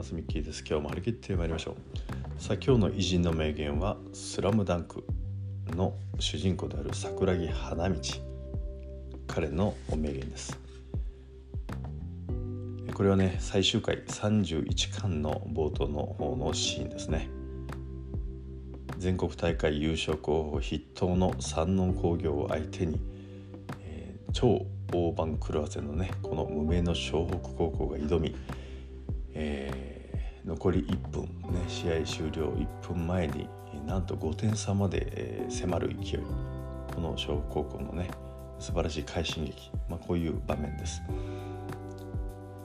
[0.00, 0.64] ますミッキーです。
[0.66, 2.42] 今日も張り切ってまいりましょう。
[2.42, 5.04] さあ今日の偉人の名言はスラムダンク
[5.76, 7.96] の主人公である桜木花道。
[9.26, 10.58] 彼の名言です。
[12.94, 17.28] これはね最終回31巻の冒頭の方のシーンですね。
[18.96, 23.00] 全国大会優勝候補筆頭の山王工業を相手に、
[23.82, 24.64] えー、超
[24.94, 28.34] 大番狂わせのねこの無名の湘北高校が挑み、
[29.34, 33.48] えー、残り1分、ね、試合終了1分前に
[33.86, 36.20] なんと5点差まで、えー、迫る勢い。
[36.94, 38.10] この湘北高校のね
[38.58, 41.02] 素晴らしい快進撃、まあ、こういう場面です。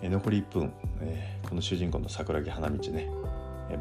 [0.01, 3.09] えー、残り1分、えー、この主人公の桜木花道ね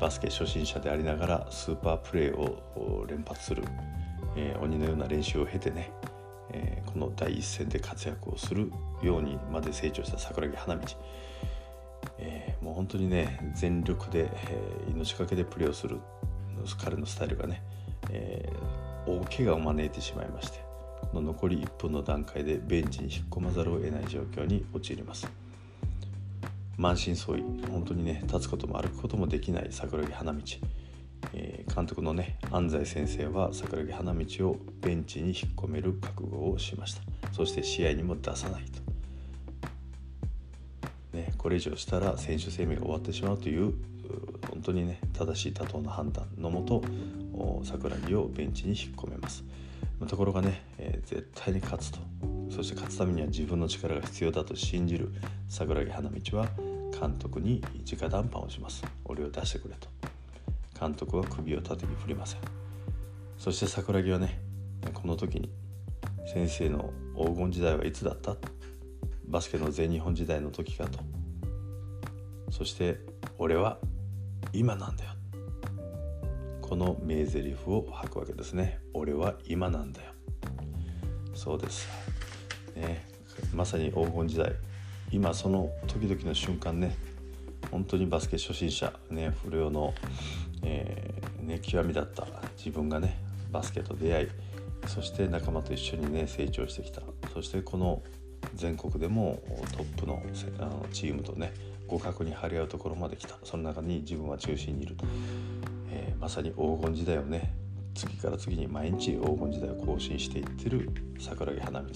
[0.01, 3.63] バスケ初心者でありながらスーパープレーを連発する、
[4.35, 5.93] えー、鬼のような練習を経てね
[6.55, 8.71] えー、この第一線で活躍をする
[9.03, 10.83] ようにまで成長した桜木花道、
[12.19, 15.99] えー、もう本当にね全力で、えー、命がけでプレーをする
[16.79, 17.63] 彼のスタイルがね、
[18.11, 18.49] え
[19.07, 20.61] 大怪我を招いてしまいまして
[21.01, 25.31] この残り1分の段階でベンチに引っ込まざるを得ない状況に陥ります。
[26.77, 30.41] 満身創痍本当にね立つことも歩くこともできない桜木花道。
[31.33, 37.03] えー、監督のね安西先生は桜木花道をベンチに引っ込める覚悟をしました。
[37.33, 38.81] そして試合にも出さないと、
[41.45, 43.75] これ以上したら選手生命が終わってしまうという
[44.49, 46.83] 本当にね正しい妥当な判断のもと
[47.63, 49.45] 桜木をベンチに引っ込めます。
[50.09, 51.99] ところがね、えー、絶対に勝つと。
[52.51, 55.13] そして勝つためには自分の力が必要だと信じる
[55.51, 56.49] 桜木花道は
[56.99, 58.83] 監督に直談判をします。
[59.05, 59.89] 俺を出してくれと。
[60.81, 62.41] 監督は首を縦に振りません。
[63.37, 64.41] そして桜木はね
[64.95, 65.51] この時に
[66.33, 68.35] 先生の黄金時代はいつだった？
[69.29, 71.01] バスケの全日本時代の時かと。
[72.57, 73.01] そして
[73.37, 73.79] 俺は
[74.53, 75.11] 今なんだよ。
[76.63, 78.79] この名台詞を吐くわけですね。
[78.95, 80.13] 俺は今なんだよ。
[81.35, 81.89] そうです。
[82.77, 83.05] ね。
[83.53, 84.53] まさに黄金時代。
[85.11, 86.97] 今その時々の瞬間ね。
[87.73, 88.93] 本当にバスケ初心者。
[89.11, 89.35] ね。
[89.45, 89.93] 不良の
[90.63, 92.25] えー、ね、極みだった。
[92.57, 93.19] 自分がね
[93.51, 94.29] バスケと出会い。
[94.87, 97.03] そして仲間と一緒にね成長してきた。
[97.33, 98.01] そしてこの
[98.55, 99.43] 全国でも
[99.77, 100.23] トップの
[100.61, 101.53] あのチームとね
[101.89, 103.39] 互角に張り合うところまで来た。
[103.45, 104.97] その中に自分は中心にいる、
[105.91, 107.55] えー、まさに黄金時代をね
[107.95, 111.89] 次から次に毎日黄金時代を更新していってる桜木花道。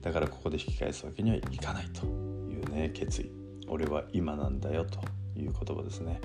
[0.00, 3.30] だからここで引き返すわけにはいかないというね決意。
[3.66, 5.00] 俺は今なんだよと
[5.38, 6.20] いう言葉ですね。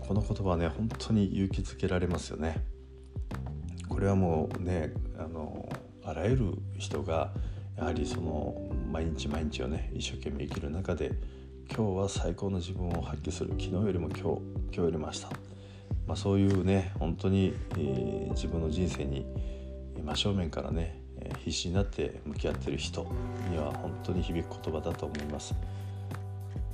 [0.00, 2.64] この言葉はね本当に勇気づけられますよね。
[3.88, 5.68] これはもうねあの
[6.02, 7.32] あらゆる人が
[7.76, 8.56] やはりその
[8.90, 11.12] 毎日毎日をね一生懸命生きる中で
[11.68, 15.22] 今日は最高の自分を発揮する昨日よりも今日今日よりも明日、
[16.06, 19.26] まあ、そういうね本当に、えー、自分の人生に
[20.02, 21.00] 真正面からね
[21.38, 23.02] 必死になって向き合ってる人
[23.50, 25.54] には本当に響く言葉だと思います。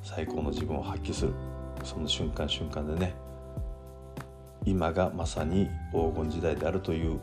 [0.03, 1.33] 最高の自分を発揮する
[1.85, 3.15] その瞬間瞬間でね
[4.65, 7.21] 今がまさに黄金時代であるという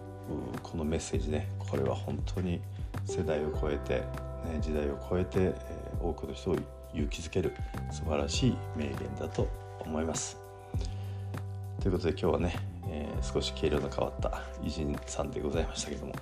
[0.62, 2.62] このメッセージねこれは本当に
[3.06, 5.56] 世代を超えて、ね、時代を超えて、え、
[6.02, 6.58] 多くの人を
[6.96, 7.54] 勇気づける
[7.92, 9.48] 素晴らしい名言だと
[9.80, 10.38] 思います。
[11.82, 12.56] ということで今日はね、
[12.88, 16.14] えー、少し軽量の変わった偉人さんでございましたけども、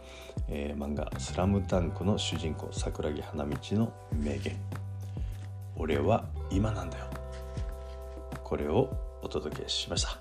[0.50, 4.58] えー、漫画「スラムダンクの主人公桜木花道の名言
[5.78, 7.06] 「俺は今なんだよ」
[8.44, 8.90] これを
[9.22, 10.18] お届けしました。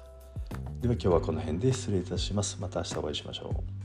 [0.80, 2.58] では今日はこの辺で失礼いたします。
[2.60, 3.81] また明日お会いしましょう。